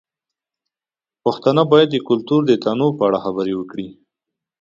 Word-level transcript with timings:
پښتانه 1.23 1.63
باید 1.71 1.89
د 1.91 1.97
کلتور 2.09 2.41
د 2.47 2.51
تنوع 2.63 2.91
په 2.97 3.03
اړه 3.07 3.19
خبر 3.25 3.45
وي. 3.75 3.89